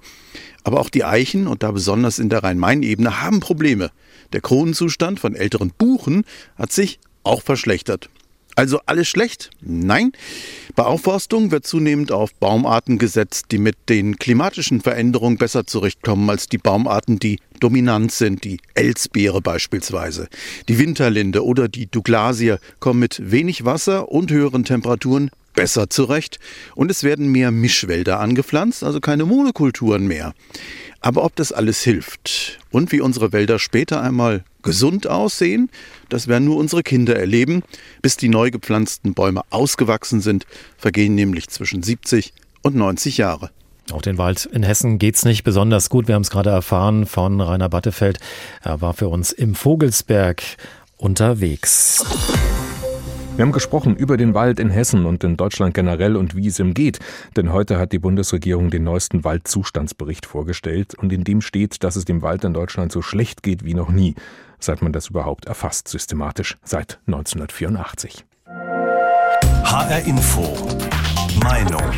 Aber 0.63 0.79
auch 0.79 0.89
die 0.89 1.03
Eichen, 1.03 1.49
und 1.49 1.65
da 1.65 1.73
besonders 1.73 2.21
in 2.21 2.29
der 2.29 2.45
Rhein-Main-Ebene, 2.45 3.21
haben 3.21 3.41
Probleme. 3.41 3.91
Der 4.33 4.41
Kronenzustand 4.41 5.19
von 5.19 5.35
älteren 5.35 5.73
Buchen 5.77 6.25
hat 6.57 6.71
sich 6.71 7.01
auch 7.25 7.43
verschlechtert. 7.43 8.09
Also 8.59 8.81
alles 8.87 9.07
schlecht? 9.07 9.51
Nein. 9.61 10.11
Bei 10.75 10.83
Aufforstung 10.83 11.53
wird 11.53 11.65
zunehmend 11.65 12.11
auf 12.11 12.35
Baumarten 12.35 12.99
gesetzt, 12.99 13.47
die 13.53 13.59
mit 13.59 13.77
den 13.89 14.17
klimatischen 14.17 14.81
Veränderungen 14.81 15.39
besser 15.39 15.65
zurechtkommen 15.65 16.29
als 16.29 16.49
die 16.49 16.59
Baumarten, 16.59 17.21
die 17.21 17.39
dominant 17.61 18.11
sind, 18.11 18.43
die 18.43 18.59
Elsbeere 18.75 19.41
beispielsweise. 19.41 20.27
Die 20.69 20.81
Winterlinde 20.81 21.45
oder 21.45 21.69
die 21.69 21.87
Douglasie 21.87 22.57
kommen 22.81 22.99
mit 22.99 23.31
wenig 23.31 23.65
Wasser 23.65 24.09
und 24.09 24.33
höheren 24.33 24.65
Temperaturen 24.65 25.31
besser 25.55 25.91
zurecht 25.91 26.39
und 26.75 26.91
es 26.91 27.03
werden 27.03 27.29
mehr 27.29 27.51
Mischwälder 27.51 28.21
angepflanzt, 28.21 28.85
also 28.85 29.01
keine 29.01 29.25
Monokulturen 29.25 30.07
mehr. 30.07 30.35
Aber 31.01 31.25
ob 31.25 31.37
das 31.37 31.53
alles 31.53 31.83
hilft 31.83 32.59
und 32.71 32.91
wie 32.93 33.01
unsere 33.01 33.33
Wälder 33.33 33.59
später 33.59 34.03
einmal 34.03 34.45
gesund 34.63 35.07
aussehen, 35.07 35.71
das 36.09 36.27
werden 36.27 36.45
nur 36.45 36.57
unsere 36.57 36.83
Kinder 36.83 37.17
erleben. 37.17 37.63
Bis 38.03 38.17
die 38.17 38.29
neu 38.29 38.51
gepflanzten 38.51 39.15
Bäume 39.15 39.43
ausgewachsen 39.51 40.21
sind, 40.21 40.47
vergehen 40.77 41.15
nämlich 41.15 41.49
zwischen 41.49 41.83
70 41.83 42.33
und 42.63 42.75
90 42.75 43.19
Jahre. 43.19 43.51
Auch 43.93 44.03
den 44.03 44.19
Wald 44.19 44.45
in 44.47 44.63
Hessen 44.63 44.99
geht's 44.99 45.25
nicht 45.25 45.45
besonders 45.45 45.89
gut. 45.89 46.09
Wir 46.09 46.15
haben 46.15 46.23
es 46.23 46.31
gerade 46.31 46.51
erfahren 46.51 47.07
von 47.07 47.41
Rainer 47.41 47.69
Battefeld. 47.69 48.19
Er 48.63 48.81
war 48.81 48.93
für 48.93 49.09
uns 49.09 49.33
im 49.33 49.55
Vogelsberg 49.55 50.43
unterwegs. 50.97 52.05
Wir 53.39 53.45
haben 53.45 53.53
gesprochen 53.53 53.95
über 53.95 54.17
den 54.17 54.35
Wald 54.35 54.59
in 54.59 54.69
Hessen 54.69 55.07
und 55.07 55.23
in 55.23 55.37
Deutschland 55.37 55.73
generell 55.73 56.17
und 56.17 56.35
wie 56.35 56.49
es 56.49 56.59
ihm 56.59 56.75
geht. 56.75 56.99
Denn 57.37 57.53
heute 57.53 57.79
hat 57.79 57.93
die 57.93 58.01
Bundesregierung 58.01 58.69
den 58.69 58.83
neuesten 58.83 59.23
Waldzustandsbericht 59.23 60.27
vorgestellt 60.27 60.97
und 60.97 61.13
in 61.13 61.23
dem 61.23 61.41
steht, 61.41 61.85
dass 61.85 61.95
es 61.95 62.05
dem 62.05 62.21
Wald 62.21 62.43
in 62.43 62.53
Deutschland 62.53 62.91
so 62.91 63.01
schlecht 63.01 63.45
geht 63.45 63.65
wie 63.65 63.75
noch 63.75 63.91
nie, 63.91 64.17
seit 64.59 64.83
man 64.83 64.93
das 64.93 65.11
überhaupt 65.11 65.47
erfasst, 65.47 65.87
systematisch 65.87 66.59
seit 66.65 66.99
1984. 67.07 68.25
HR 69.63 70.05
Info. 70.05 70.57
Meinung. 71.41 71.93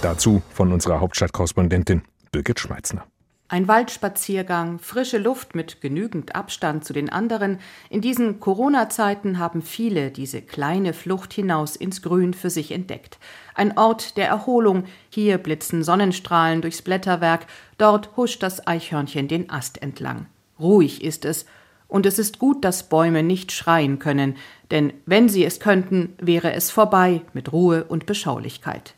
Dazu 0.00 0.42
von 0.50 0.72
unserer 0.72 1.00
Hauptstadtkorrespondentin 1.00 2.02
Birgit 2.30 2.60
Schmeitzner. 2.60 3.04
Ein 3.48 3.68
Waldspaziergang, 3.68 4.80
frische 4.80 5.18
Luft 5.18 5.54
mit 5.54 5.80
genügend 5.80 6.34
Abstand 6.34 6.84
zu 6.84 6.92
den 6.92 7.10
anderen. 7.10 7.60
In 7.90 8.00
diesen 8.00 8.40
Corona-Zeiten 8.40 9.38
haben 9.38 9.62
viele 9.62 10.10
diese 10.10 10.42
kleine 10.42 10.92
Flucht 10.92 11.32
hinaus 11.32 11.76
ins 11.76 12.02
Grün 12.02 12.34
für 12.34 12.50
sich 12.50 12.72
entdeckt. 12.72 13.18
Ein 13.54 13.78
Ort 13.78 14.16
der 14.16 14.26
Erholung. 14.26 14.82
Hier 15.10 15.38
blitzen 15.38 15.84
Sonnenstrahlen 15.84 16.60
durchs 16.60 16.82
Blätterwerk, 16.82 17.46
dort 17.78 18.16
huscht 18.16 18.42
das 18.42 18.66
Eichhörnchen 18.66 19.28
den 19.28 19.48
Ast 19.48 19.80
entlang. 19.80 20.26
Ruhig 20.58 21.04
ist 21.04 21.24
es. 21.24 21.46
Und 21.86 22.04
es 22.04 22.18
ist 22.18 22.40
gut, 22.40 22.64
dass 22.64 22.88
Bäume 22.88 23.22
nicht 23.22 23.52
schreien 23.52 24.00
können, 24.00 24.36
denn 24.72 24.92
wenn 25.06 25.28
sie 25.28 25.44
es 25.44 25.60
könnten, 25.60 26.14
wäre 26.20 26.52
es 26.52 26.72
vorbei 26.72 27.22
mit 27.32 27.52
Ruhe 27.52 27.84
und 27.84 28.06
Beschaulichkeit. 28.06 28.94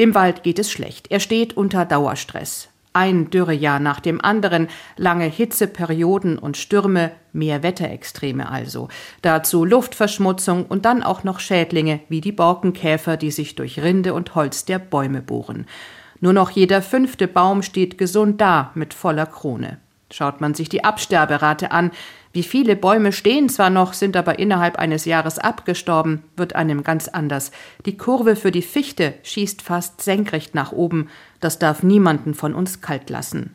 Dem 0.00 0.16
Wald 0.16 0.42
geht 0.42 0.58
es 0.58 0.68
schlecht. 0.68 1.12
Er 1.12 1.20
steht 1.20 1.56
unter 1.56 1.84
Dauerstress. 1.84 2.70
Ein 2.92 3.30
Dürrejahr 3.30 3.80
nach 3.80 4.00
dem 4.00 4.20
anderen, 4.20 4.68
lange 4.96 5.26
Hitzeperioden 5.26 6.38
und 6.38 6.56
Stürme, 6.56 7.12
mehr 7.32 7.62
Wetterextreme 7.62 8.50
also. 8.50 8.88
Dazu 9.22 9.64
Luftverschmutzung 9.64 10.66
und 10.66 10.84
dann 10.84 11.02
auch 11.02 11.24
noch 11.24 11.40
Schädlinge 11.40 12.00
wie 12.08 12.20
die 12.20 12.32
Borkenkäfer, 12.32 13.16
die 13.16 13.30
sich 13.30 13.54
durch 13.54 13.80
Rinde 13.80 14.14
und 14.14 14.34
Holz 14.34 14.64
der 14.64 14.78
Bäume 14.78 15.22
bohren. 15.22 15.66
Nur 16.20 16.32
noch 16.32 16.50
jeder 16.50 16.82
fünfte 16.82 17.28
Baum 17.28 17.62
steht 17.62 17.98
gesund 17.98 18.40
da 18.40 18.72
mit 18.74 18.94
voller 18.94 19.26
Krone. 19.26 19.78
Schaut 20.10 20.40
man 20.40 20.54
sich 20.54 20.68
die 20.68 20.84
Absterberate 20.84 21.70
an, 21.70 21.90
wie 22.32 22.42
viele 22.42 22.76
Bäume 22.76 23.12
stehen 23.12 23.48
zwar 23.48 23.70
noch, 23.70 23.94
sind 23.94 24.16
aber 24.16 24.38
innerhalb 24.38 24.78
eines 24.78 25.04
Jahres 25.06 25.38
abgestorben, 25.38 26.22
wird 26.36 26.54
einem 26.54 26.82
ganz 26.82 27.08
anders. 27.08 27.50
Die 27.86 27.96
Kurve 27.96 28.36
für 28.36 28.50
die 28.50 28.62
Fichte 28.62 29.14
schießt 29.22 29.62
fast 29.62 30.02
senkrecht 30.02 30.54
nach 30.54 30.72
oben. 30.72 31.08
Das 31.40 31.58
darf 31.58 31.82
niemanden 31.82 32.34
von 32.34 32.54
uns 32.54 32.80
kalt 32.80 33.10
lassen. 33.10 33.54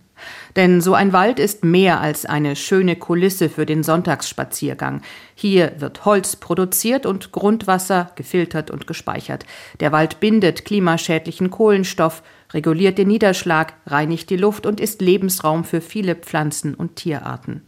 Denn 0.55 0.81
so 0.81 0.93
ein 0.93 1.11
Wald 1.11 1.39
ist 1.39 1.63
mehr 1.63 1.99
als 1.99 2.25
eine 2.25 2.55
schöne 2.55 2.95
Kulisse 2.95 3.49
für 3.49 3.65
den 3.65 3.83
Sonntagsspaziergang. 3.83 5.01
Hier 5.35 5.73
wird 5.79 6.05
Holz 6.05 6.35
produziert 6.35 7.05
und 7.05 7.31
Grundwasser 7.31 8.11
gefiltert 8.15 8.71
und 8.71 8.87
gespeichert. 8.87 9.45
Der 9.79 9.91
Wald 9.91 10.19
bindet 10.19 10.65
klimaschädlichen 10.65 11.49
Kohlenstoff, 11.49 12.23
reguliert 12.53 12.97
den 12.97 13.07
Niederschlag, 13.07 13.73
reinigt 13.87 14.29
die 14.29 14.37
Luft 14.37 14.65
und 14.65 14.79
ist 14.79 15.01
Lebensraum 15.01 15.63
für 15.63 15.81
viele 15.81 16.15
Pflanzen 16.15 16.75
und 16.75 16.95
Tierarten. 16.95 17.61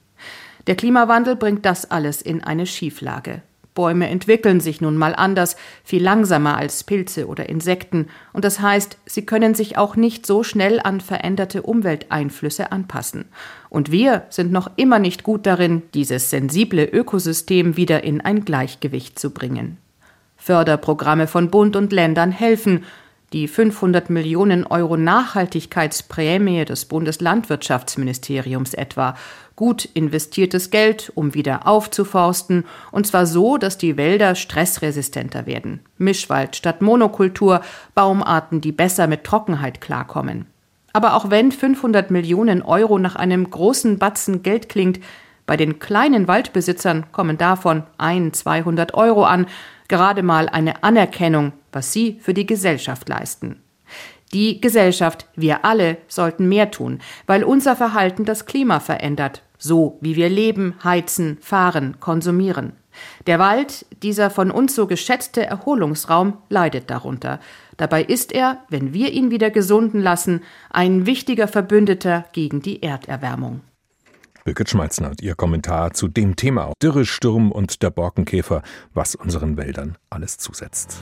Der 0.67 0.75
Klimawandel 0.75 1.35
bringt 1.35 1.65
das 1.65 1.89
alles 1.91 2.21
in 2.21 2.43
eine 2.43 2.65
Schieflage. 2.65 3.41
Bäume 3.75 4.09
entwickeln 4.09 4.59
sich 4.59 4.81
nun 4.81 4.97
mal 4.97 5.13
anders, 5.13 5.55
viel 5.83 6.01
langsamer 6.01 6.57
als 6.57 6.83
Pilze 6.83 7.27
oder 7.27 7.47
Insekten, 7.47 8.07
und 8.33 8.43
das 8.43 8.59
heißt, 8.59 8.97
sie 9.05 9.25
können 9.25 9.53
sich 9.53 9.77
auch 9.77 9.95
nicht 9.95 10.25
so 10.25 10.41
schnell 10.41 10.79
an 10.83 11.01
veränderte 11.01 11.61
Umwelteinflüsse 11.61 12.71
anpassen. 12.71 13.25
Und 13.69 13.91
wir 13.91 14.23
sind 14.29 14.51
noch 14.51 14.71
immer 14.77 14.97
nicht 14.97 15.21
gut 15.21 15.45
darin, 15.45 15.83
dieses 15.93 16.31
sensible 16.31 16.85
Ökosystem 16.85 17.77
wieder 17.77 18.03
in 18.03 18.21
ein 18.21 18.45
Gleichgewicht 18.45 19.19
zu 19.19 19.31
bringen. 19.31 19.77
Förderprogramme 20.37 21.27
von 21.27 21.51
Bund 21.51 21.75
und 21.75 21.91
Ländern 21.91 22.31
helfen, 22.31 22.83
Die 23.33 23.47
500 23.47 24.09
Millionen 24.09 24.65
Euro 24.65 24.97
Nachhaltigkeitsprämie 24.97 26.63
des 26.63 26.85
Bundeslandwirtschaftsministeriums 26.85 28.73
etwa. 28.73 29.15
Gut 29.55 29.85
investiertes 29.93 30.69
Geld, 30.69 31.11
um 31.15 31.33
wieder 31.33 31.65
aufzuforsten, 31.65 32.65
und 32.91 33.07
zwar 33.07 33.25
so, 33.25 33.57
dass 33.57 33.77
die 33.77 33.95
Wälder 33.95 34.35
stressresistenter 34.35 35.45
werden. 35.45 35.79
Mischwald 35.97 36.57
statt 36.57 36.81
Monokultur, 36.81 37.61
Baumarten, 37.93 38.59
die 38.59 38.73
besser 38.73 39.07
mit 39.07 39.23
Trockenheit 39.23 39.79
klarkommen. 39.79 40.47
Aber 40.91 41.15
auch 41.15 41.29
wenn 41.29 41.51
500 41.51 42.11
Millionen 42.11 42.61
Euro 42.61 42.99
nach 42.99 43.15
einem 43.15 43.49
großen 43.49 43.97
Batzen 43.97 44.43
Geld 44.43 44.69
klingt, 44.69 44.99
bei 45.45 45.57
den 45.57 45.79
kleinen 45.79 46.27
Waldbesitzern 46.27 47.11
kommen 47.11 47.37
davon 47.37 47.83
ein, 47.97 48.33
200 48.33 48.93
Euro 48.93 49.25
an, 49.25 49.45
gerade 49.87 50.23
mal 50.23 50.49
eine 50.49 50.83
Anerkennung, 50.83 51.53
was 51.71 51.93
sie 51.93 52.19
für 52.21 52.33
die 52.33 52.45
Gesellschaft 52.45 53.07
leisten. 53.07 53.61
Die 54.33 54.59
Gesellschaft, 54.59 55.27
wir 55.35 55.65
alle, 55.65 55.97
sollten 56.07 56.49
mehr 56.49 56.71
tun, 56.71 56.99
weil 57.27 57.43
unser 57.43 57.75
Verhalten 57.75 58.25
das 58.25 58.45
Klima 58.45 58.79
verändert, 58.79 59.43
so 59.57 59.97
wie 60.01 60.15
wir 60.15 60.29
leben, 60.29 60.75
heizen, 60.83 61.37
fahren, 61.41 61.99
konsumieren. 61.99 62.73
Der 63.27 63.39
Wald, 63.39 63.85
dieser 64.03 64.29
von 64.29 64.51
uns 64.51 64.75
so 64.75 64.87
geschätzte 64.87 65.45
Erholungsraum, 65.45 66.37
leidet 66.49 66.89
darunter. 66.89 67.39
Dabei 67.77 68.03
ist 68.03 68.31
er, 68.31 68.63
wenn 68.69 68.93
wir 68.93 69.11
ihn 69.11 69.31
wieder 69.31 69.51
gesunden 69.51 70.01
lassen, 70.01 70.41
ein 70.69 71.05
wichtiger 71.05 71.47
Verbündeter 71.47 72.25
gegen 72.31 72.61
die 72.61 72.81
Erderwärmung. 72.81 73.61
Birgit 74.45 74.69
Schmalzner 74.69 75.09
und 75.09 75.21
ihr 75.23 75.33
Kommentar 75.33 75.93
zu 75.93 76.07
dem 76.07 76.35
Thema 76.35 76.71
Dürre, 76.81 77.05
Sturm 77.05 77.51
und 77.51 77.81
der 77.81 77.89
Borkenkäfer, 77.89 78.61
was 78.93 79.15
unseren 79.15 79.57
Wäldern 79.57 79.97
alles 80.11 80.37
zusetzt. 80.37 81.01